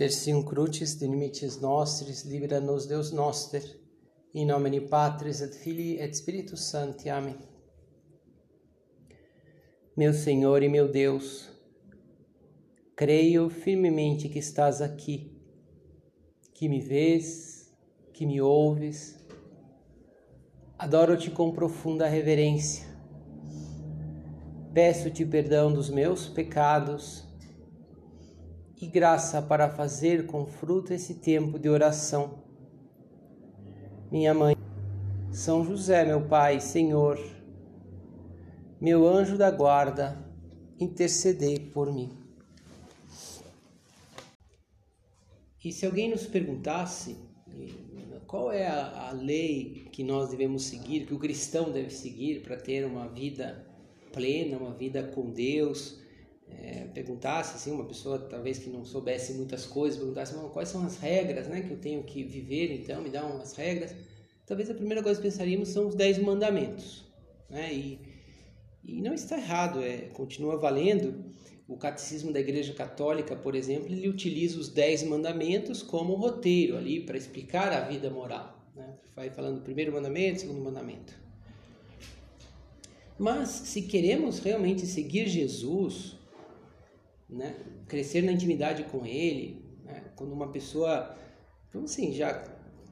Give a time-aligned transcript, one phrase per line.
[0.00, 3.62] Persium crucis de limites nostris, libera-nos Deus noster,
[4.32, 7.10] in nomine Patris et Filii et Spiritus Sancti.
[7.10, 7.36] Amém.
[9.94, 11.50] Meu Senhor e meu Deus,
[12.96, 15.38] creio firmemente que estás aqui,
[16.54, 17.70] que me vês,
[18.14, 19.22] que me ouves.
[20.78, 22.86] Adoro-te com profunda reverência.
[24.72, 27.28] Peço-te perdão dos meus pecados
[28.80, 32.42] e graça para fazer com fruto esse tempo de oração.
[34.10, 34.56] Minha mãe,
[35.30, 37.18] São José, meu Pai, Senhor,
[38.80, 40.18] meu anjo da guarda,
[40.78, 42.10] intercedei por mim.
[45.62, 47.18] E se alguém nos perguntasse
[48.26, 52.56] qual é a, a lei que nós devemos seguir, que o cristão deve seguir para
[52.56, 53.66] ter uma vida
[54.10, 56.00] plena, uma vida com Deus,
[56.62, 60.98] é, perguntasse assim uma pessoa talvez que não soubesse muitas coisas perguntasse quais são as
[60.98, 63.94] regras né que eu tenho que viver então me dá umas regras
[64.46, 67.04] talvez a primeira coisa que pensaríamos são os dez mandamentos
[67.48, 67.98] né e,
[68.84, 71.30] e não está errado é continua valendo
[71.68, 77.00] o catecismo da Igreja Católica por exemplo ele utiliza os dez mandamentos como roteiro ali
[77.00, 78.94] para explicar a vida moral né?
[79.14, 81.14] vai falando primeiro mandamento segundo mandamento
[83.18, 86.19] mas se queremos realmente seguir Jesus
[87.30, 87.56] né?
[87.86, 90.04] crescer na intimidade com Ele, né?
[90.16, 91.16] quando uma pessoa,
[91.68, 92.32] então, assim, já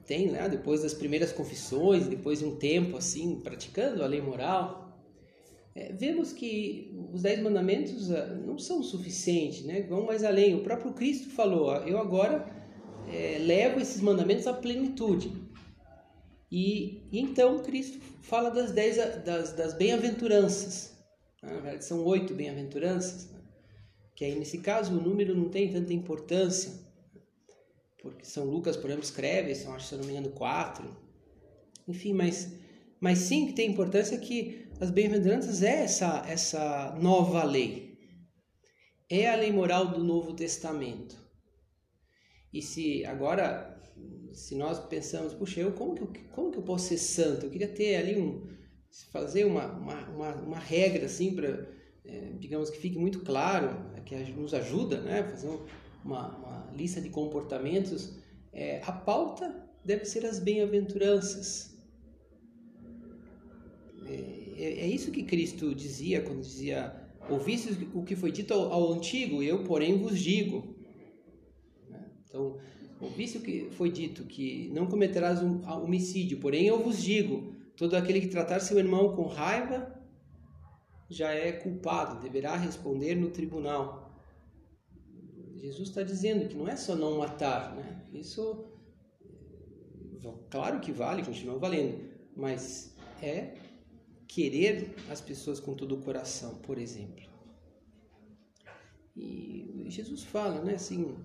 [0.05, 0.47] tem, né?
[0.49, 4.89] depois das primeiras confissões, depois de um tempo assim praticando a lei moral,
[5.75, 9.83] é, vemos que os dez mandamentos uh, não são suficientes, né?
[9.83, 10.55] vão mais além.
[10.55, 12.45] O próprio Cristo falou: eu agora
[13.07, 15.31] é, levo esses mandamentos à plenitude.
[16.51, 20.97] E, e, então Cristo fala das dez das, das bem-aventuranças.
[21.41, 23.29] Na verdade, são oito bem-aventuranças.
[24.19, 26.73] Que aí nesse caso o número não tem tanta importância,
[28.01, 30.93] porque São Lucas, por exemplo, escreve, são, acho, se eu não me engano, quatro.
[31.87, 32.53] Enfim, mas,
[32.99, 37.97] mas sim que tem importância que as bem-aventuranças é essa, essa nova lei.
[39.09, 41.15] É a lei moral do Novo Testamento.
[42.51, 43.81] E se agora,
[44.33, 47.45] se nós pensamos, puxa, eu, como, que eu, como que eu posso ser santo?
[47.45, 48.45] Eu queria ter ali um,
[49.13, 51.78] fazer uma, uma, uma, uma regra assim para
[52.11, 55.47] é, digamos que fique muito claro, é, que nos ajuda né, fazer
[56.03, 58.17] uma, uma lista de comportamentos,
[58.51, 61.77] é, a pauta deve ser as bem-aventuranças.
[64.05, 64.13] É,
[64.57, 66.95] é, é, isso que Cristo dizia quando dizia:
[67.29, 70.75] Ouviste o que foi dito ao, ao antigo, eu, porém, vos digo.
[71.87, 72.09] Né?
[72.25, 72.57] Então,
[72.99, 77.95] ouviste o que foi dito, que não cometerás um homicídio, porém, eu vos digo: todo
[77.95, 79.98] aquele que tratar seu irmão com raiva
[81.09, 84.13] já é culpado, deverá responder no tribunal.
[85.55, 88.05] Jesus está dizendo que não é só não matar, né?
[88.13, 88.65] Isso,
[90.49, 93.55] claro que vale, continua valendo, mas é
[94.27, 97.27] querer as pessoas com todo o coração, por exemplo.
[99.15, 101.17] E Jesus fala, né, assim,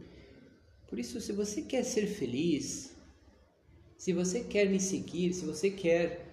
[0.89, 2.97] por isso, se você quer ser feliz,
[3.97, 6.24] se você quer me seguir, se você quer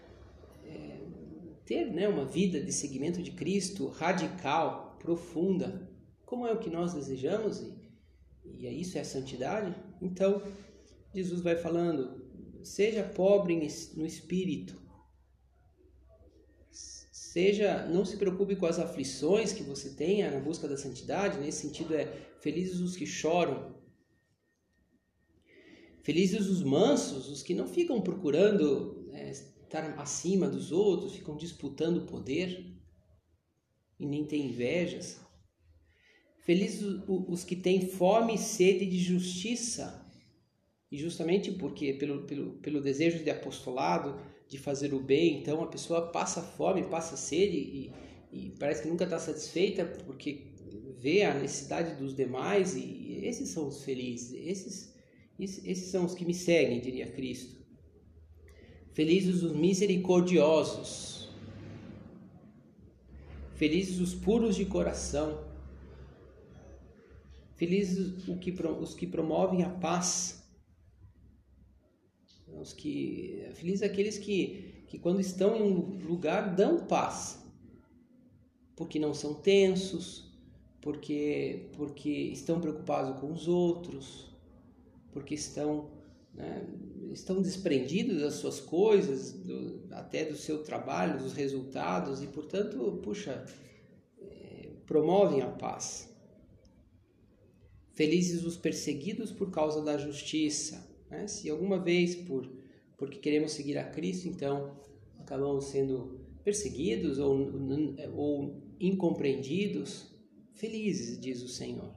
[1.72, 5.90] ter né, uma vida de seguimento de Cristo radical, profunda,
[6.26, 7.74] como é o que nós desejamos, e,
[8.44, 10.44] e é isso é a santidade, então
[11.16, 12.26] Jesus vai falando:
[12.62, 13.56] seja pobre
[13.96, 14.76] no espírito,
[16.70, 21.62] seja não se preocupe com as aflições que você tenha na busca da santidade, nesse
[21.62, 22.06] sentido é
[22.42, 23.74] felizes os que choram,
[26.04, 29.32] felizes os mansos, os que não ficam procurando é,
[29.72, 32.76] estar acima dos outros, ficam disputando poder
[33.98, 35.22] e nem têm invejas.
[36.40, 40.06] Felizes os que têm fome e sede de justiça,
[40.92, 45.68] e justamente porque pelo, pelo, pelo desejo de apostolado, de fazer o bem, então a
[45.68, 47.94] pessoa passa fome, passa sede e,
[48.34, 50.52] e parece que nunca está satisfeita porque
[50.98, 54.94] vê a necessidade dos demais e esses são os felizes, esses,
[55.40, 57.61] esses são os que me seguem, diria Cristo.
[59.02, 61.28] Felizes os misericordiosos.
[63.56, 65.44] Felizes os puros de coração.
[67.56, 70.48] Felizes os que promovem a paz.
[72.48, 77.44] Os que, felizes aqueles que, que, quando estão em um lugar, dão paz.
[78.76, 80.32] Porque não são tensos,
[80.80, 84.32] porque, porque estão preocupados com os outros,
[85.12, 85.90] porque estão
[86.36, 86.68] né,
[87.12, 93.46] estão desprendidos das suas coisas, do, até do seu trabalho, dos resultados, e portanto, puxa,
[94.20, 96.10] é, promovem a paz.
[97.94, 100.90] Felizes os perseguidos por causa da justiça.
[101.10, 101.28] Né?
[101.28, 102.50] Se alguma vez, por
[103.02, 104.78] porque queremos seguir a Cristo, então
[105.18, 107.36] acabamos sendo perseguidos ou,
[108.16, 110.14] ou incompreendidos,
[110.54, 111.96] felizes, diz o Senhor.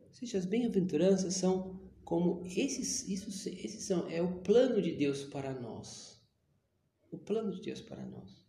[0.00, 1.79] Ou seja, as bem-aventuranças são
[2.10, 6.20] como esses, isso, esses são, é o plano de Deus para nós.
[7.08, 8.44] O plano de Deus para nós.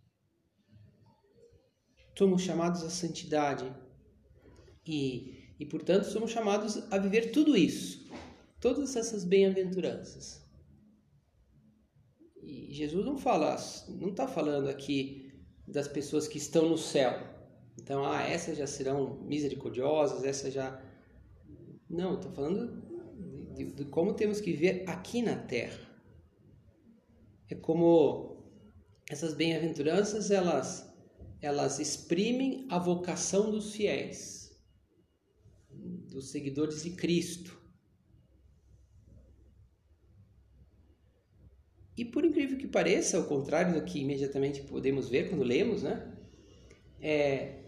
[2.17, 3.71] Somos chamados à santidade
[4.83, 8.11] e, e portanto, somos chamados a viver tudo isso,
[8.59, 10.43] todas essas bem-aventuranças.
[12.41, 13.57] E Jesus não fala,
[13.89, 17.13] não está falando aqui das pessoas que estão no céu.
[17.79, 20.83] Então, ah, essas já serão misericordiosas, essas já.
[21.87, 22.80] Não, está falando
[23.63, 25.89] de, de, como temos que viver aqui na terra.
[27.49, 28.43] É como
[29.09, 30.89] essas bem-aventuranças, elas,
[31.41, 34.57] elas exprimem a vocação dos fiéis,
[35.69, 37.59] dos seguidores de Cristo.
[41.97, 46.17] E por incrível que pareça, ao contrário do que imediatamente podemos ver quando lemos, né?
[47.01, 47.59] É,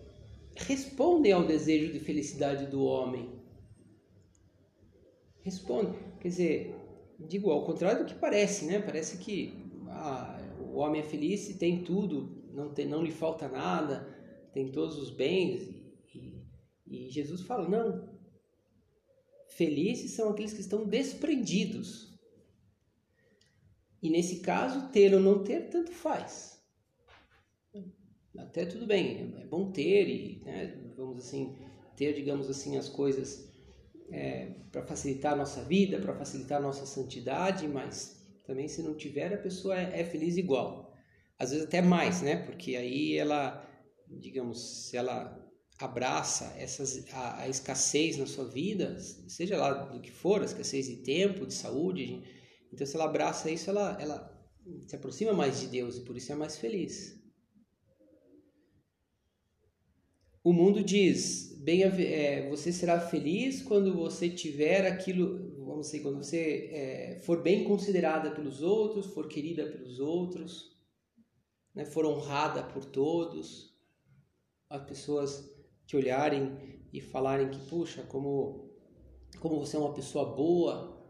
[0.56, 3.43] respondem ao desejo de felicidade do homem.
[5.44, 5.98] Responde.
[6.20, 6.76] Quer dizer,
[7.20, 8.80] digo, ao contrário do que parece, né?
[8.80, 9.54] Parece que
[9.90, 14.08] ah, o homem é feliz e tem tudo, não, tem, não lhe falta nada,
[14.52, 15.70] tem todos os bens.
[16.14, 16.44] E,
[16.88, 18.12] e, e Jesus fala: não.
[19.50, 22.14] Felizes são aqueles que estão desprendidos
[24.04, 26.62] e nesse caso, ter ou não ter, tanto faz.
[28.38, 31.56] Até tudo bem, é bom ter e, né, vamos assim,
[31.96, 33.50] ter, digamos assim, as coisas
[34.12, 38.96] é, para facilitar a nossa vida, para facilitar a nossa santidade, mas também se não
[38.96, 40.94] tiver, a pessoa é, é feliz igual.
[41.38, 42.38] Às vezes até mais, né?
[42.46, 43.68] Porque aí ela,
[44.08, 45.40] digamos, se ela
[45.80, 48.98] abraça essas, a, a, escassez na sua vida,
[49.28, 52.24] seja lá do que for, a escassez de tempo, de saúde,
[52.74, 54.50] então, se ela abraça isso, ela, ela
[54.88, 57.22] se aproxima mais de Deus e por isso é mais feliz.
[60.44, 66.18] O mundo diz: bem, é, você será feliz quando você tiver aquilo, vamos dizer, quando
[66.18, 70.78] você é, for bem considerada pelos outros, for querida pelos outros,
[71.74, 73.74] né, for honrada por todos.
[74.70, 75.50] As pessoas
[75.86, 76.58] te olharem
[76.92, 78.70] e falarem que, puxa, como,
[79.40, 81.02] como você é uma pessoa boa,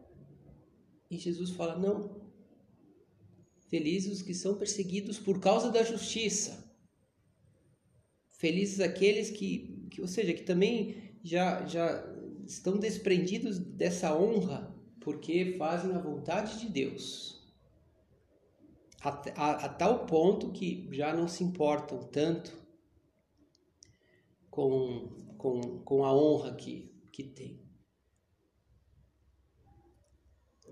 [1.09, 2.21] e Jesus fala: não.
[3.69, 6.71] Felizes os que são perseguidos por causa da justiça.
[8.29, 12.03] Felizes aqueles que, que ou seja, que também já, já
[12.47, 17.53] estão desprendidos dessa honra porque fazem a vontade de Deus.
[19.01, 22.57] A, a, a, tal ponto que já não se importam tanto
[24.49, 27.61] com, com, com a honra que, que tem.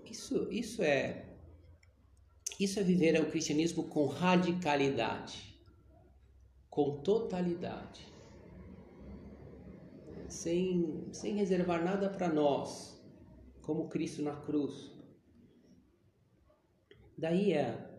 [0.04, 1.28] Isso, isso é
[2.58, 5.58] isso é viver o cristianismo com radicalidade,
[6.68, 8.11] com totalidade,
[10.32, 13.00] sem, sem reservar nada para nós,
[13.60, 14.90] como Cristo na cruz.
[17.16, 17.90] Daí é.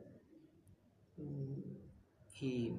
[2.41, 2.73] E,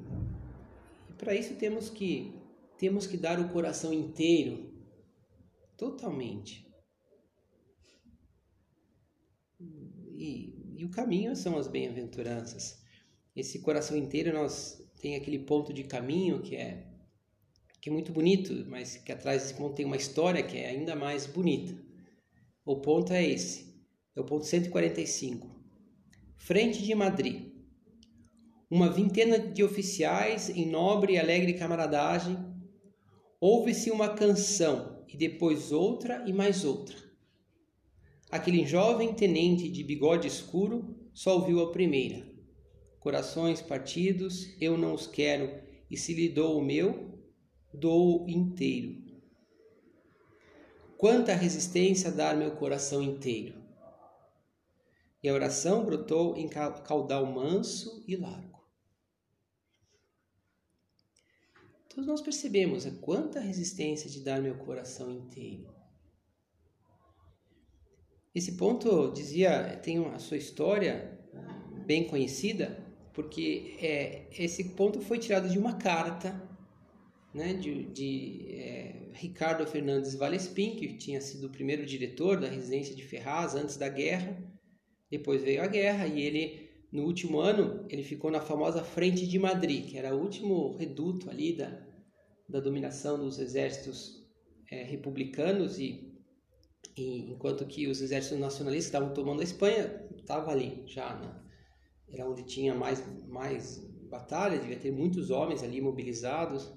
[1.09, 2.35] e para isso temos que
[2.77, 4.75] temos que dar o coração inteiro,
[5.77, 6.69] totalmente.
[9.59, 12.83] E, e o caminho são as bem-aventuranças.
[13.35, 16.94] Esse coração inteiro nós tem aquele ponto de caminho que é
[17.85, 20.97] que é muito bonito, mas que atrás desse ponto tem uma história que é ainda
[20.97, 21.77] mais bonita.
[22.65, 23.79] O ponto é esse.
[24.17, 25.55] É o ponto 145.
[26.35, 27.53] Frente de Madrid.
[28.71, 32.39] Uma vintena de oficiais em nobre e alegre camaradagem.
[33.39, 36.97] Ouve-se uma canção e depois outra e mais outra.
[38.31, 42.27] Aquele jovem tenente de bigode escuro só ouviu a primeira.
[42.99, 45.53] Corações partidos, eu não os quero,
[45.91, 47.14] e se lhe dou o meu,
[47.79, 49.03] dou inteiro.
[50.97, 53.63] Quanta resistência dar meu coração inteiro.
[55.23, 58.63] E a oração brotou em caudal manso e largo.
[61.89, 65.73] Todos nós percebemos a quanta resistência de dar meu coração inteiro.
[68.35, 71.21] Esse ponto, dizia, tem a sua história
[71.87, 76.44] bem conhecida, porque é, esse ponto foi tirado de uma carta
[77.35, 82.95] né, de, de é, Ricardo Fernandes Valespin, que tinha sido o primeiro diretor da residência
[82.95, 84.41] de Ferraz antes da guerra.
[85.11, 89.39] Depois veio a guerra e ele, no último ano, ele ficou na famosa Frente de
[89.39, 91.85] Madrid, que era o último reduto ali da,
[92.49, 94.25] da dominação dos exércitos
[94.71, 96.15] é, republicanos e,
[96.97, 101.41] e, enquanto que os exércitos nacionalistas estavam tomando a Espanha, estava ali já, né?
[102.09, 106.73] era onde tinha mais, mais batalha, devia ter muitos homens ali mobilizados.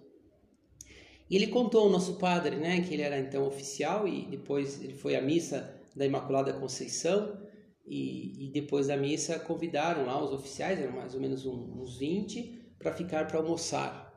[1.29, 4.93] E ele contou ao nosso padre, né, que ele era então oficial e depois ele
[4.93, 7.37] foi à missa da Imaculada Conceição
[7.85, 11.97] e, e depois da missa convidaram lá os oficiais, eram mais ou menos um, uns
[11.97, 14.07] 20, para ficar para almoçar.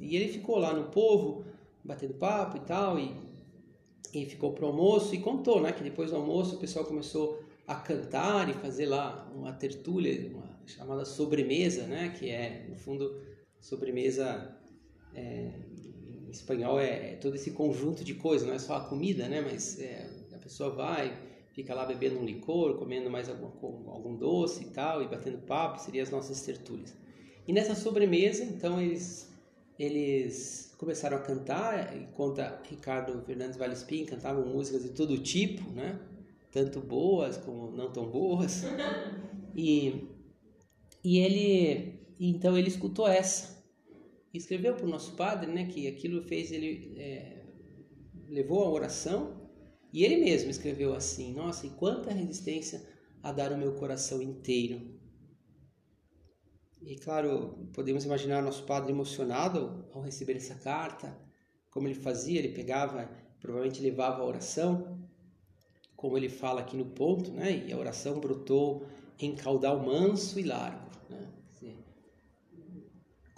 [0.00, 1.44] E ele ficou lá no povo,
[1.84, 3.16] batendo papo e tal, e,
[4.12, 7.76] e ficou o almoço e contou, né, que depois do almoço o pessoal começou a
[7.76, 13.20] cantar e fazer lá uma tertúlia, uma chamada sobremesa, né, que é, no fundo,
[13.60, 14.56] sobremesa
[15.14, 15.52] é,
[16.36, 19.78] espanhol é, é, todo esse conjunto de coisas, não é só a comida, né, mas
[19.80, 21.16] é, a pessoa vai,
[21.52, 25.80] fica lá bebendo um licor, comendo mais algum, algum doce e tal, e batendo papo,
[25.80, 26.94] seriam as nossas tertúlias.
[27.46, 29.30] E nessa sobremesa, então, eles,
[29.78, 35.98] eles começaram a cantar, e conta Ricardo Fernandes Valespin, cantavam músicas de todo tipo, né?
[36.50, 38.64] Tanto boas como não tão boas.
[39.54, 40.08] E,
[41.04, 43.61] e ele, então ele escutou essa.
[44.32, 45.66] Escreveu para o nosso padre, né?
[45.66, 47.44] Que aquilo fez ele, é,
[48.28, 49.50] levou a oração.
[49.92, 52.82] E ele mesmo escreveu assim, nossa, e quanta resistência
[53.22, 55.00] a dar o meu coração inteiro
[56.84, 61.16] e claro, podemos imaginar nosso padre emocionado ao receber essa carta,
[61.70, 63.08] como ele fazia, ele pegava,
[63.40, 65.00] provavelmente levava a oração,
[65.94, 67.64] como ele fala aqui no ponto, né?
[67.68, 68.84] E a oração brotou
[69.18, 71.21] em caudal manso e largo, né?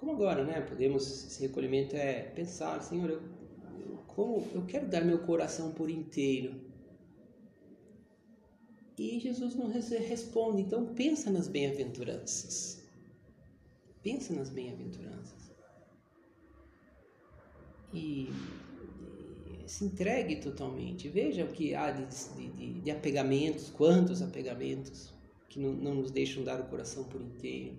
[0.05, 0.61] Como agora, né?
[0.61, 3.23] Podemos esse recolhimento é pensar, Senhor, eu,
[4.07, 6.61] como eu quero dar meu coração por inteiro.
[8.99, 12.85] E Jesus não responde, então pensa nas bem-aventuranças.
[14.03, 15.51] Pensa nas bem-aventuranças.
[17.95, 21.09] E, e, se entregue totalmente.
[21.09, 22.05] Veja o que há de,
[22.51, 25.15] de, de apegamentos, quantos apegamentos
[25.49, 27.79] que não, não, nos deixam dar o coração por inteiro.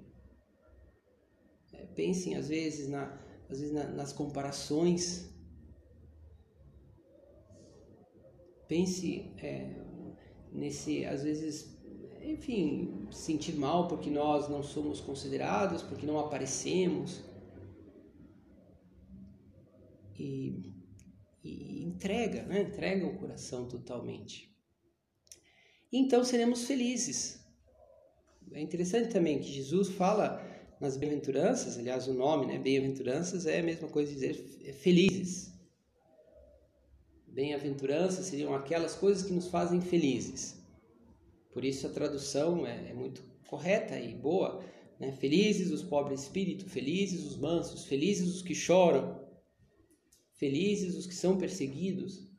[1.77, 3.05] É, pensem, às vezes, na,
[3.50, 5.34] às vezes na, nas comparações.
[8.67, 9.75] Pense é,
[10.51, 11.77] nesse, às vezes,
[12.24, 17.24] enfim, sentir mal porque nós não somos considerados, porque não aparecemos.
[20.17, 20.74] E,
[21.44, 22.62] e entrega, né?
[22.62, 24.55] entrega o coração totalmente.
[25.91, 27.46] Então seremos felizes.
[28.53, 30.55] É interessante também que Jesus fala
[30.86, 35.51] nas bem-aventuranças, aliás, o nome, né, bem-aventuranças, é a mesma coisa de dizer felizes.
[37.27, 40.63] Bem-aventuranças seriam aquelas coisas que nos fazem felizes.
[41.51, 44.63] Por isso a tradução é, é muito correta e boa.
[45.00, 45.12] Né?
[45.12, 49.27] Felizes os pobres espírito, felizes os mansos, felizes os que choram,
[50.34, 52.32] felizes os que são perseguidos.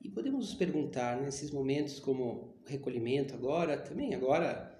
[0.00, 4.76] E podemos nos perguntar nesses momentos como recolhimento agora, também agora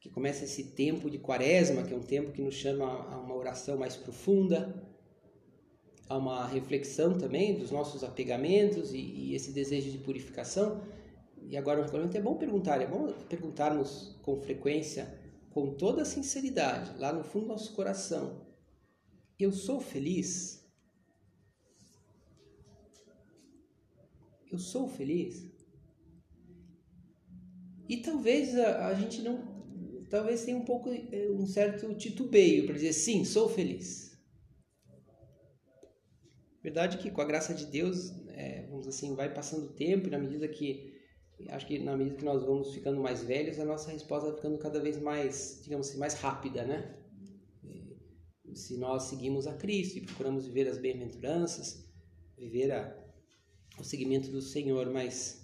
[0.00, 3.34] que começa esse tempo de quaresma, que é um tempo que nos chama a uma
[3.36, 4.74] oração mais profunda,
[6.08, 10.82] a uma reflexão também dos nossos apegamentos e, e esse desejo de purificação.
[11.40, 15.18] E agora o recolhimento é bom perguntar, é bom perguntarmos com frequência,
[15.50, 18.46] com toda sinceridade, lá no fundo do nosso coração:
[19.38, 20.62] eu sou feliz?
[24.50, 25.51] Eu sou feliz?
[27.92, 29.36] E talvez a, a gente não,
[30.08, 34.18] talvez tenha um pouco, eh, um certo titubeio para dizer sim, sou feliz.
[36.62, 40.10] Verdade que com a graça de Deus, é, vamos assim, vai passando o tempo e
[40.10, 40.90] na medida que
[41.50, 44.56] acho que na medida que nós vamos ficando mais velhos, a nossa resposta vai ficando
[44.56, 46.96] cada vez mais, digamos assim, mais rápida, né?
[48.54, 51.86] Se nós seguimos a Cristo e procuramos viver as bem-aventuranças,
[52.38, 52.96] viver a,
[53.78, 55.41] o seguimento do Senhor, mas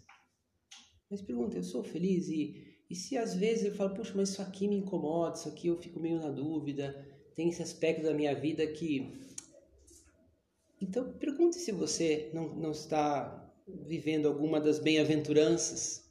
[1.10, 4.40] mas pergunta, eu sou feliz e e se às vezes eu falo, poxa, mas isso
[4.40, 8.34] aqui me incomoda, isso aqui eu fico meio na dúvida, tem esse aspecto da minha
[8.34, 9.28] vida que
[10.80, 16.08] então, pergunte se você não, não está vivendo alguma das bem-aventuranças.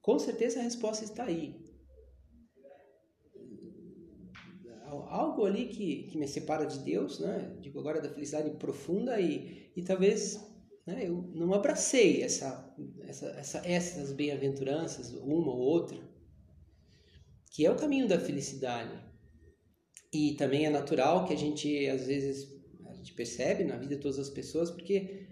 [0.00, 1.60] Com certeza a resposta está aí.
[5.08, 7.56] Algo ali que, que me separa de Deus, né?
[7.60, 10.40] Digo agora da felicidade profunda e, e talvez
[10.86, 12.74] né, eu não abracei essa,
[13.06, 15.98] essa, essa, essas bem-aventuranças, uma ou outra,
[17.50, 18.98] que é o caminho da felicidade.
[20.12, 22.48] E também é natural que a gente, às vezes,
[22.86, 25.26] a gente percebe na vida de todas as pessoas, porque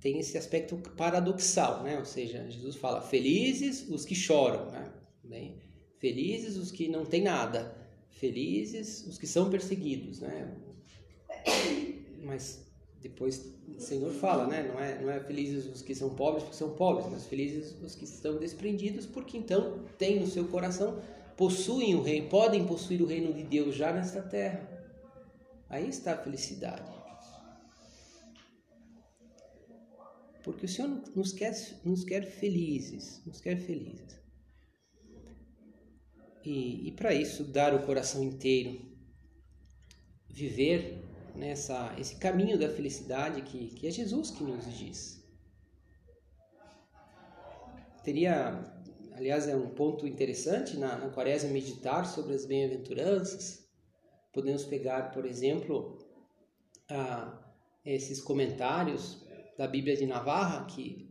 [0.00, 1.98] tem esse aspecto paradoxal, né?
[1.98, 4.92] Ou seja, Jesus fala: felizes os que choram, né?
[5.22, 5.60] Bem,
[5.98, 7.76] felizes os que não têm nada,
[8.10, 10.56] felizes os que são perseguidos, né?
[12.22, 12.67] Mas
[13.00, 14.62] depois o Senhor fala, né?
[14.62, 17.94] Não é, não é felizes os que são pobres porque são pobres, mas felizes os
[17.94, 21.00] que estão desprendidos porque então têm no seu coração,
[21.36, 24.68] possuem o reino, podem possuir o reino de Deus já nesta terra.
[25.68, 26.98] Aí está a felicidade.
[30.42, 34.18] Porque o Senhor nos quer, nos quer felizes, nos quer felizes.
[36.44, 38.80] E, e para isso, dar o coração inteiro,
[40.26, 41.07] viver
[41.38, 45.18] nessa esse caminho da felicidade que, que é Jesus que nos diz.
[48.02, 48.62] Teria,
[49.14, 53.68] aliás, é um ponto interessante na, na quaresma meditar sobre as bem-aventuranças.
[54.32, 55.98] Podemos pegar, por exemplo,
[56.90, 57.38] a,
[57.84, 59.24] esses comentários
[59.56, 61.08] da Bíblia de Navarra que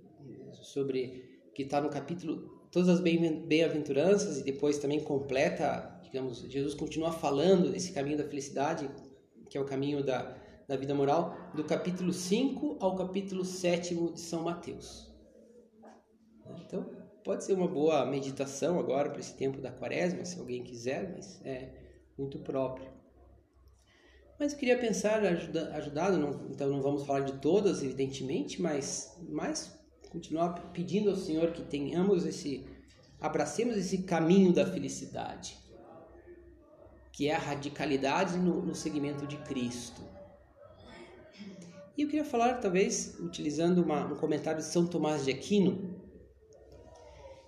[0.53, 7.11] sobre que está no capítulo todas as bem-aventuranças e depois também completa, digamos, Jesus continua
[7.11, 8.89] falando desse caminho da felicidade
[9.49, 10.35] que é o caminho da,
[10.67, 15.11] da vida moral, do capítulo 5 ao capítulo 7 de São Mateus.
[16.65, 16.85] Então,
[17.23, 21.41] pode ser uma boa meditação agora para esse tempo da quaresma, se alguém quiser, mas
[21.45, 21.69] é
[22.17, 22.91] muito próprio.
[24.39, 29.17] Mas eu queria pensar, ajuda, ajudado, não, então não vamos falar de todas, evidentemente, mas,
[29.27, 29.77] mas
[30.09, 32.65] continuar pedindo ao Senhor que tenhamos esse,
[33.19, 35.66] abracemos esse caminho da felicidade
[37.17, 40.03] que é a radicalidade no, no segmento de Cristo.
[41.97, 45.99] E eu queria falar, talvez, utilizando uma, um comentário de São Tomás de Aquino,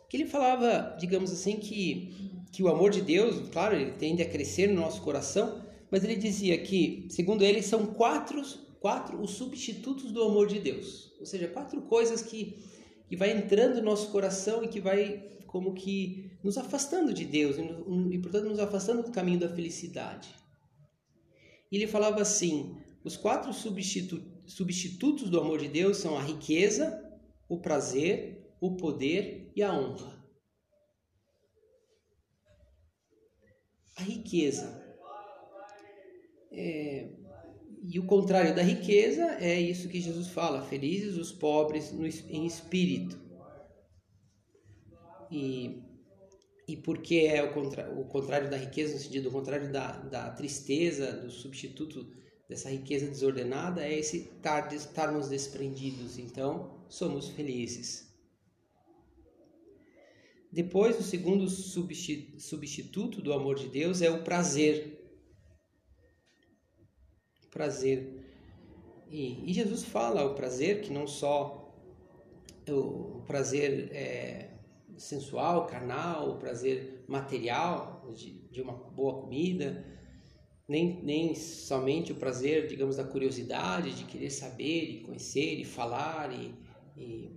[0.10, 4.28] que ele falava, digamos assim, que, que o amor de Deus, claro, ele tende a
[4.28, 8.42] crescer no nosso coração, mas ele dizia que, segundo ele, são quatro,
[8.80, 11.14] quatro os substitutos do amor de Deus.
[11.20, 12.58] Ou seja, quatro coisas que,
[13.08, 17.58] que vai entrando no nosso coração e que vai como que nos afastando de Deus
[17.58, 20.30] e, portanto, nos afastando do caminho da felicidade.
[21.72, 27.04] E ele falava assim: os quatro substitu substitutos do amor de Deus são a riqueza,
[27.48, 30.24] o prazer, o poder e a honra.
[33.98, 34.88] A riqueza.
[36.52, 37.10] É,
[37.84, 42.46] e o contrário da riqueza é isso que Jesus fala: felizes os pobres no, em
[42.46, 43.29] espírito
[45.32, 45.84] e,
[46.68, 50.32] e porque é o, contra, o contrário da riqueza, no sentido o contrário da, da
[50.32, 52.08] tristeza, do substituto
[52.48, 56.18] dessa riqueza desordenada, é esse tar, estarmos desprendidos.
[56.18, 58.10] Então, somos felizes.
[60.52, 64.98] Depois, o segundo substituto do amor de Deus é o prazer.
[67.52, 68.26] Prazer.
[69.08, 71.72] E, e Jesus fala o prazer, que não só
[72.68, 74.59] o prazer é,
[75.00, 79.86] sensual, carnal, o prazer material de, de uma boa comida,
[80.68, 86.32] nem, nem somente o prazer, digamos, da curiosidade, de querer saber e conhecer e falar
[86.32, 86.54] e,
[86.96, 87.32] e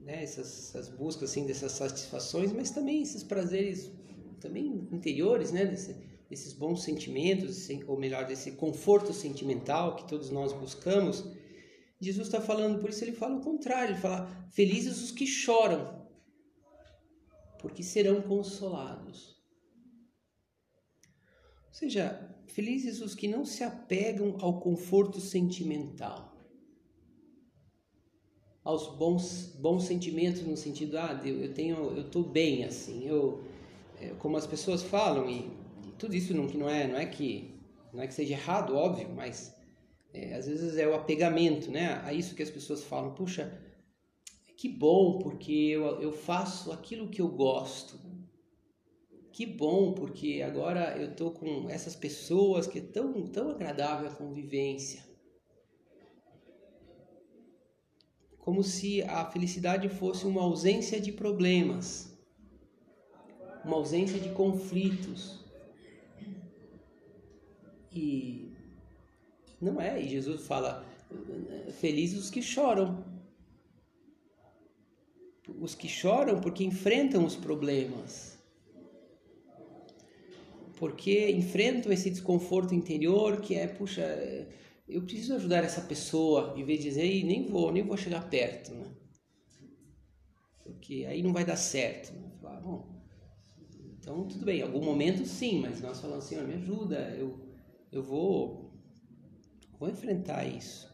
[0.00, 3.90] né, essas, essas, buscas assim dessas satisfações, mas também esses prazeres
[4.40, 5.94] também interiores, né, desse,
[6.28, 11.24] desses bons sentimentos, ou melhor, desse conforto sentimental que todos nós buscamos.
[12.00, 16.01] Jesus está falando, por isso ele fala o contrário, ele fala, felizes os que choram,
[17.62, 19.40] porque serão consolados.
[21.68, 26.36] Ou seja, felizes os que não se apegam ao conforto sentimental,
[28.64, 33.42] aos bons, bons sentimentos no sentido, ah, eu tenho, eu estou bem assim, eu,
[34.00, 35.50] é, como as pessoas falam e,
[35.86, 37.54] e tudo isso não, não é, não é que,
[37.92, 39.54] não é que seja errado, óbvio, mas
[40.12, 43.58] é, às vezes é o apegamento, né, a isso que as pessoas falam, puxa,
[44.62, 47.98] que bom, porque eu, eu faço aquilo que eu gosto.
[49.32, 54.14] Que bom, porque agora eu estou com essas pessoas que é tão, tão agradável a
[54.14, 55.02] convivência.
[58.38, 62.16] Como se a felicidade fosse uma ausência de problemas,
[63.64, 65.44] uma ausência de conflitos.
[67.90, 68.52] E
[69.60, 70.86] não é, e Jesus fala:
[71.80, 73.11] felizes os que choram
[75.60, 78.38] os que choram porque enfrentam os problemas,
[80.76, 84.02] porque enfrentam esse desconforto interior que é, puxa,
[84.88, 88.72] eu preciso ajudar essa pessoa, em vez de dizer, nem vou, nem vou chegar perto,
[88.74, 88.86] né?
[90.64, 92.12] Porque aí não vai dar certo.
[92.12, 92.30] Né?
[92.40, 93.02] Falar, bom,
[93.98, 97.40] então tudo bem, em algum momento sim, mas nós falamos assim, me ajuda, eu,
[97.92, 98.72] eu vou,
[99.78, 100.91] vou enfrentar isso.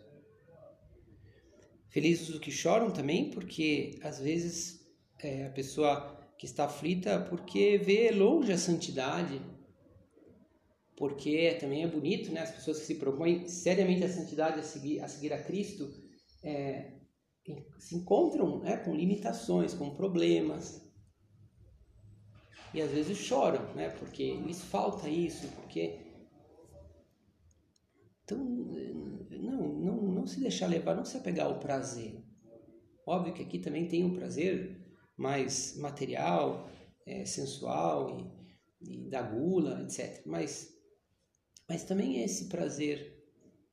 [1.98, 7.76] Felizes os que choram também, porque às vezes é, a pessoa que está aflita porque
[7.76, 9.42] vê longe a santidade,
[10.96, 12.42] porque também é bonito, né?
[12.42, 15.92] As pessoas que se propõem seriamente a santidade, a seguir a, seguir a Cristo,
[16.44, 17.00] é,
[17.80, 20.88] se encontram né, com limitações, com problemas.
[22.72, 23.90] E às vezes choram, né?
[23.90, 25.98] Porque lhes falta isso, porque...
[28.22, 28.38] Então,
[30.28, 32.22] se deixar levar, não se apegar ao prazer.
[33.06, 34.78] Óbvio que aqui também tem um prazer
[35.16, 36.70] mais material,
[37.06, 38.32] é, sensual
[38.80, 40.22] e, e da gula, etc.
[40.26, 40.78] Mas
[41.68, 43.14] mas também esse prazer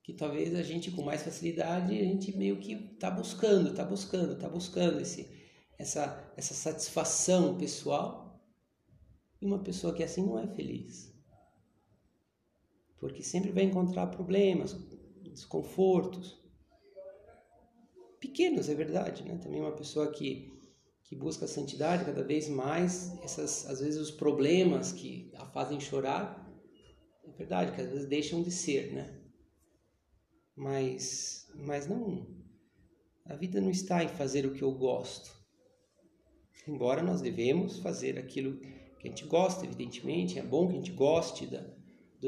[0.03, 4.33] que talvez a gente com mais facilidade a gente meio que está buscando, está buscando,
[4.33, 5.27] está buscando esse,
[5.79, 8.39] essa, essa satisfação pessoal.
[9.41, 11.13] E uma pessoa que assim não é feliz.
[12.99, 14.75] Porque sempre vai encontrar problemas,
[15.23, 16.43] desconfortos.
[18.25, 19.37] Pequenos, é verdade, né?
[19.37, 20.51] Também uma pessoa que,
[21.03, 25.79] que busca a santidade cada vez mais, essas, às vezes os problemas que a fazem
[25.79, 26.43] chorar,
[27.37, 29.21] verdade que às vezes deixam de ser, né?
[30.55, 32.27] Mas, mas não.
[33.25, 35.35] A vida não está em fazer o que eu gosto.
[36.67, 40.93] Embora nós devemos fazer aquilo que a gente gosta, evidentemente, é bom que a gente
[40.93, 41.63] goste da,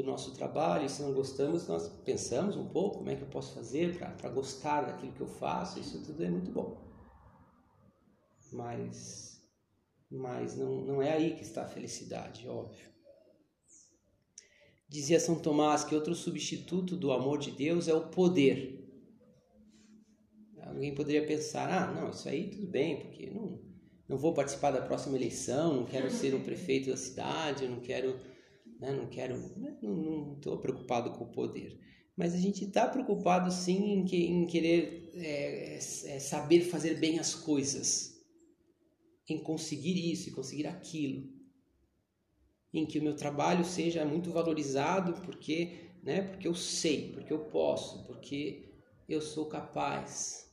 [0.00, 0.88] do nosso trabalho.
[0.88, 4.82] Se não gostamos, nós pensamos um pouco como é que eu posso fazer para gostar
[4.82, 5.80] daquilo que eu faço.
[5.80, 6.86] Isso tudo é muito bom.
[8.52, 9.42] Mas,
[10.10, 12.88] mas não, não é aí que está a felicidade, óbvio.
[14.88, 18.78] Dizia São Tomás que outro substituto do amor de Deus é o poder.
[20.62, 23.60] Alguém poderia pensar: ah, não, isso aí tudo bem, porque não,
[24.08, 28.18] não vou participar da próxima eleição, não quero ser o prefeito da cidade, não quero,
[28.78, 29.36] né, não quero,
[29.82, 31.78] não estou preocupado com o poder.
[32.16, 37.18] Mas a gente está preocupado sim em, que, em querer é, é, saber fazer bem
[37.18, 38.20] as coisas,
[39.28, 41.28] em conseguir isso e conseguir aquilo.
[42.72, 47.40] Em que o meu trabalho seja muito valorizado porque, né, porque eu sei, porque eu
[47.46, 48.74] posso, porque
[49.08, 50.52] eu sou capaz.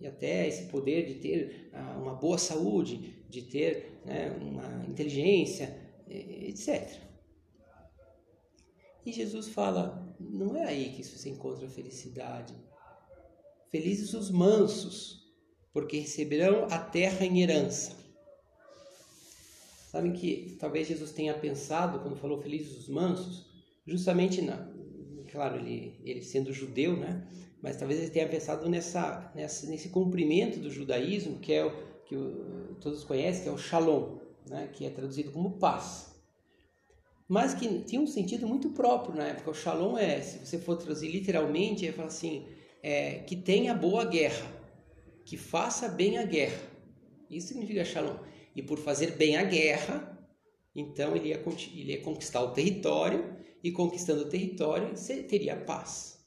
[0.00, 5.87] E até esse poder de ter ah, uma boa saúde, de ter né, uma inteligência,
[6.08, 7.00] etc.
[9.04, 12.54] E Jesus fala: não é aí que você encontra a felicidade.
[13.70, 15.26] Felizes os mansos,
[15.72, 17.96] porque receberão a terra em herança.
[19.90, 23.46] Sabem que talvez Jesus tenha pensado, quando falou felizes os mansos,
[23.86, 24.68] justamente na.
[25.30, 27.26] Claro, ele, ele sendo judeu, né?
[27.62, 32.16] Mas talvez ele tenha pensado nessa, nessa, nesse cumprimento do judaísmo, que é o que
[32.80, 34.18] todos conhecem, que é o shalom,
[34.50, 34.68] né?
[34.72, 36.14] que é traduzido como paz.
[37.28, 39.50] Mas que tinha um sentido muito próprio na época.
[39.50, 42.46] O shalom é, se você for traduzir literalmente, é falar assim:
[42.82, 44.50] é, que tenha boa guerra,
[45.24, 46.62] que faça bem a guerra.
[47.30, 48.16] Isso significa shalom
[48.58, 50.18] e por fazer bem a guerra,
[50.74, 51.40] então ele ia,
[51.74, 54.92] ele ia conquistar o território e conquistando o território
[55.28, 56.17] teria paz.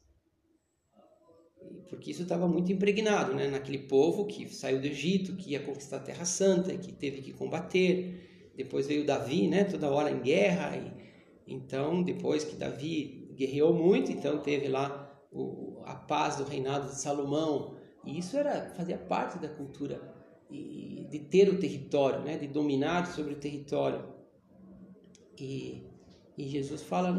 [1.89, 3.47] Porque isso estava muito impregnado né?
[3.47, 7.33] naquele povo que saiu do Egito, que ia conquistar a Terra Santa, que teve que
[7.33, 8.51] combater.
[8.55, 9.65] Depois veio Davi, né?
[9.65, 10.77] toda hora em guerra.
[10.77, 16.87] E, então, depois que Davi guerreou muito, então teve lá o, a paz do reinado
[16.87, 17.75] de Salomão.
[18.05, 20.01] E isso era fazia parte da cultura
[20.49, 22.37] e de ter o território, né?
[22.37, 24.05] de dominar sobre o território.
[25.39, 25.83] E,
[26.37, 27.11] e Jesus fala: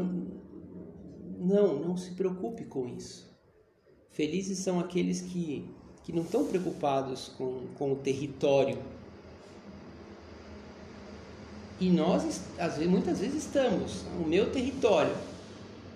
[1.37, 3.32] não, não se preocupe com isso.
[4.13, 5.65] Felizes são aqueles que,
[6.03, 8.77] que não estão preocupados com, com o território.
[11.79, 14.05] E nós, às vezes, muitas vezes, estamos.
[14.23, 15.15] O meu território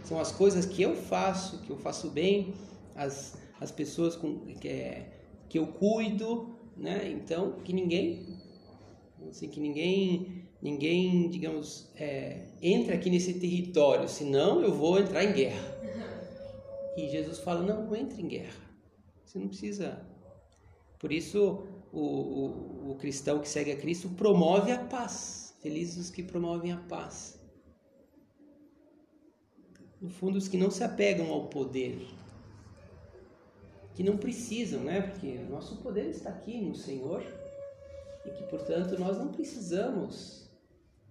[0.04, 2.54] são as coisas que eu faço, que eu faço bem,
[2.96, 5.06] as, as pessoas com, que, é,
[5.48, 7.10] que eu cuido, né?
[7.12, 8.26] Então que ninguém,
[9.30, 15.34] assim, que ninguém, ninguém, digamos, é, entre aqui nesse território, senão eu vou entrar em
[15.34, 15.78] guerra.
[16.98, 18.60] E Jesus fala não, não entre em guerra.
[19.24, 20.04] Você não precisa.
[20.98, 25.56] Por isso o, o, o cristão que segue a Cristo promove a paz.
[25.62, 27.40] Felizes os que promovem a paz.
[30.02, 32.00] No fundo, os que não se apegam ao poder,
[33.94, 35.02] que não precisam, né?
[35.02, 37.24] Porque o nosso poder está aqui no Senhor
[38.26, 40.52] e que, portanto, nós não precisamos,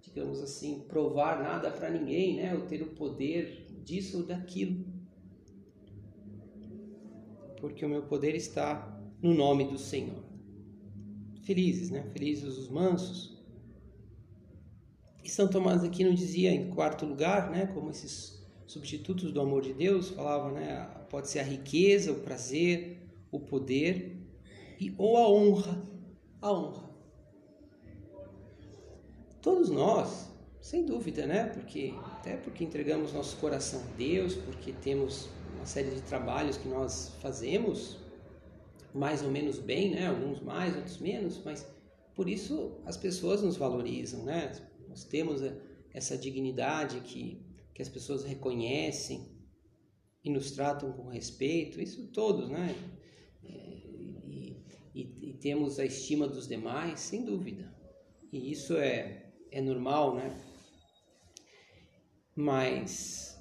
[0.00, 2.54] digamos assim, provar nada para ninguém, né?
[2.54, 4.95] Ou ter o poder disso ou daquilo.
[7.60, 10.22] Porque o meu poder está no nome do Senhor.
[11.42, 12.04] Felizes, né?
[12.12, 13.36] Felizes os mansos.
[15.22, 17.66] E São Tomás aqui não dizia em quarto lugar, né?
[17.66, 22.98] Como esses substitutos do amor de Deus, falava, né, pode ser a riqueza, o prazer,
[23.30, 24.16] o poder
[24.80, 25.82] e ou a honra,
[26.42, 26.90] a honra.
[29.40, 30.26] Todos nós,
[30.66, 31.44] Sem dúvida, né?
[31.44, 35.28] Porque até porque entregamos nosso coração a Deus, porque temos
[35.66, 37.98] série de trabalhos que nós fazemos
[38.94, 40.06] mais ou menos bem, né?
[40.06, 41.66] Alguns mais, outros menos, mas
[42.14, 44.52] por isso as pessoas nos valorizam, né?
[44.88, 45.42] Nós temos
[45.92, 49.30] essa dignidade que que as pessoas reconhecem
[50.24, 52.74] e nos tratam com respeito, isso todos, né?
[53.44, 53.48] É,
[54.24, 54.56] e,
[54.94, 57.70] e, e temos a estima dos demais, sem dúvida.
[58.32, 60.42] E isso é, é normal, né?
[62.34, 63.35] Mas,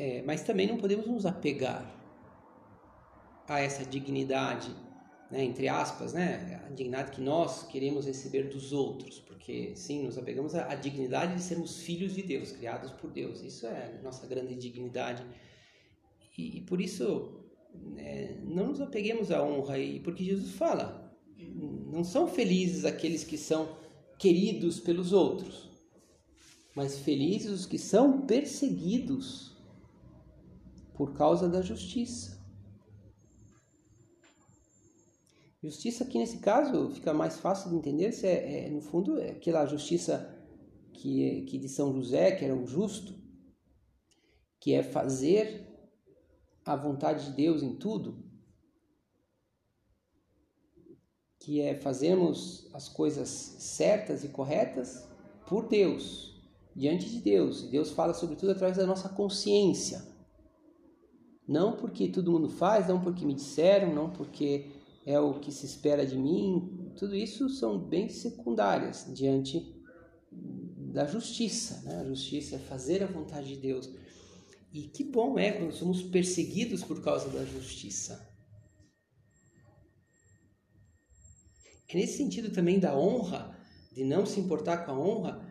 [0.00, 1.84] é, mas também não podemos nos apegar
[3.46, 4.74] a essa dignidade,
[5.30, 10.16] né, entre aspas, né, a dignidade que nós queremos receber dos outros, porque sim, nos
[10.16, 13.42] apegamos à, dignidade de sermos filhos de Deus, criados por Deus.
[13.42, 15.22] Isso é nossa grande dignidade.
[16.38, 17.44] E, e por isso,
[17.98, 21.14] é, não nos apeguemos à honra, e porque Jesus fala,
[21.92, 23.76] não são felizes aqueles que são
[24.18, 25.68] queridos pelos outros,
[26.74, 29.49] mas felizes os que são perseguidos
[31.00, 32.38] por causa da justiça.
[35.62, 39.30] Justiça aqui nesse caso fica mais fácil de entender se é, é no fundo é
[39.30, 40.38] aquela justiça
[40.92, 43.14] que, que de São José, que era um justo,
[44.60, 45.74] que é fazer
[46.66, 48.22] a vontade de Deus em tudo,
[51.38, 55.08] que é fazermos as coisas certas e corretas
[55.48, 56.38] por Deus,
[56.76, 57.62] diante de Deus.
[57.62, 60.09] E Deus fala sobretudo através da nossa consciência.
[61.50, 64.70] Não porque todo mundo faz, não porque me disseram, não porque
[65.04, 69.74] é o que se espera de mim, tudo isso são bem secundárias diante
[70.30, 71.82] da justiça.
[71.82, 71.96] Né?
[71.96, 73.90] A justiça é fazer a vontade de Deus.
[74.72, 78.30] E que bom é quando somos perseguidos por causa da justiça.
[81.88, 83.58] É nesse sentido também da honra,
[83.92, 85.44] de não se importar com a honra,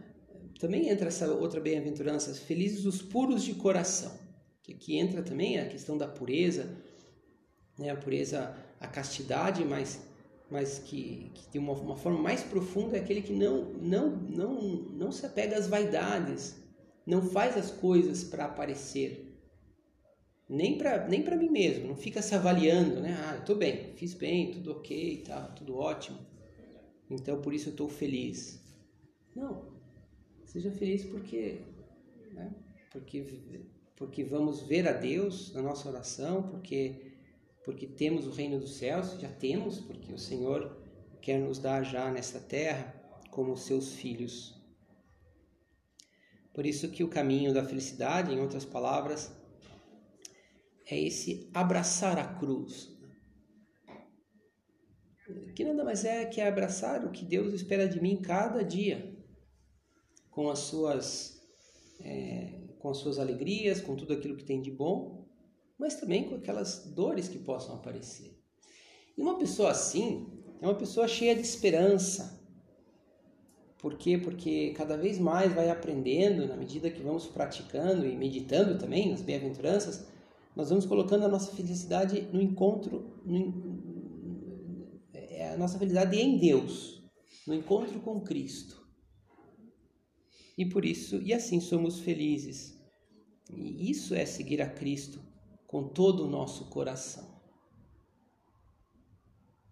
[0.61, 4.17] também entra essa outra bem-aventurança, felizes os puros de coração,
[4.69, 6.69] que aqui entra também a questão da pureza,
[7.77, 7.89] né?
[7.89, 10.01] a pureza a castidade, mas,
[10.49, 14.61] mas que, que de uma, uma forma mais profunda é aquele que não, não, não,
[14.61, 16.55] não se apega às vaidades,
[17.05, 19.25] não faz as coisas para aparecer,
[20.47, 23.15] nem para nem para mim mesmo, não fica se avaliando, né?
[23.19, 26.17] Ah, tô bem, fiz bem, tudo ok, tá, tudo ótimo.
[27.09, 28.59] Então por isso eu estou feliz.
[29.35, 29.71] Não,
[30.45, 31.61] seja feliz porque,
[32.33, 32.51] né?
[32.91, 33.23] porque
[33.99, 37.05] porque vamos ver a Deus na nossa oração, porque
[37.65, 40.75] porque temos o reino dos céus, já temos, porque o Senhor
[41.21, 42.95] quer nos dar já nesta terra
[43.29, 44.59] como seus filhos.
[46.53, 49.31] Por isso que o caminho da felicidade, em outras palavras,
[50.89, 52.89] é esse abraçar a cruz.
[55.55, 59.15] Que nada mais é que abraçar o que Deus espera de mim cada dia,
[60.31, 61.39] com as suas,
[61.99, 65.27] é, com as suas alegrias, com tudo aquilo que tem de bom,
[65.77, 68.37] mas também com aquelas dores que possam aparecer.
[69.17, 70.27] E uma pessoa assim
[70.61, 72.39] é uma pessoa cheia de esperança.
[73.77, 74.17] Por quê?
[74.17, 79.21] Porque cada vez mais vai aprendendo, na medida que vamos praticando e meditando também nas
[79.21, 80.05] bem-aventuranças,
[80.55, 83.79] nós vamos colocando a nossa felicidade no encontro, no,
[85.13, 87.01] é a nossa felicidade em Deus,
[87.47, 88.88] no encontro com Cristo.
[90.59, 92.77] E por isso, e assim somos felizes.
[93.49, 95.23] E isso é seguir a Cristo
[95.65, 97.41] com todo o nosso coração.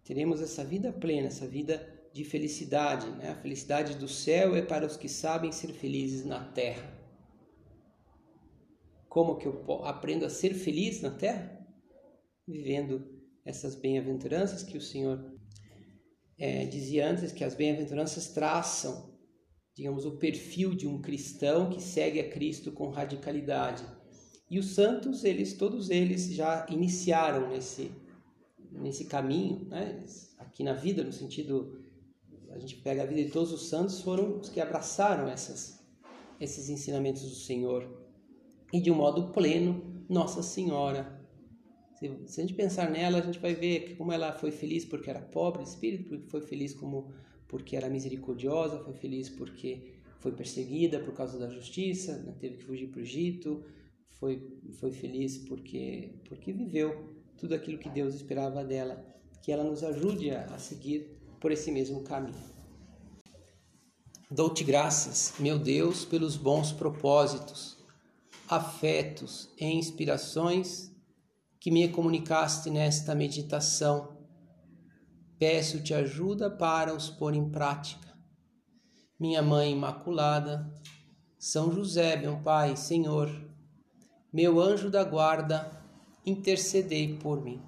[0.06, 3.06] Teremos essa vida plena, essa vida de felicidade.
[3.18, 3.32] Né?
[3.32, 6.98] A felicidade do céu é para os que sabem ser felizes na terra.
[9.10, 11.68] Como que eu aprendo a ser feliz na terra?
[12.48, 13.06] Vivendo
[13.44, 15.38] essas bem-aventuranças que o Senhor
[16.40, 19.17] é, dizia antes, que as bem-aventuranças traçam,
[19.78, 23.86] digamos, o perfil de um cristão que segue a Cristo com radicalidade
[24.50, 27.92] e os santos, eles todos eles já iniciaram nesse
[28.72, 30.04] nesse caminho, né?
[30.40, 31.80] Aqui na vida, no sentido
[32.50, 35.86] a gente pega a vida de todos os santos, foram os que abraçaram essas
[36.40, 37.88] esses ensinamentos do Senhor.
[38.74, 41.22] E de um modo pleno, Nossa Senhora.
[41.96, 45.10] Se, se a gente pensar nela, a gente vai ver como ela foi feliz porque
[45.10, 47.12] era pobre de espírito, porque foi feliz como
[47.48, 52.36] porque era misericordiosa, foi feliz porque foi perseguida por causa da justiça, né?
[52.40, 53.64] teve que fugir para o Egito,
[54.20, 59.06] foi, foi feliz porque, porque viveu tudo aquilo que Deus esperava dela.
[59.42, 62.58] Que ela nos ajude a, seguir por esse mesmo caminho.
[64.30, 67.78] Dou-te graças, meu Deus, pelos bons propósitos,
[68.50, 70.92] afetos e inspirações
[71.60, 74.17] que me comunicaste nesta meditação.
[75.40, 78.18] Peço-te ajuda para os pôr em prática.
[79.20, 80.72] Minha Mãe Imaculada,
[81.38, 83.30] São José, meu Pai, Senhor,
[84.34, 85.72] meu anjo da guarda,
[86.26, 87.67] intercedei por mim.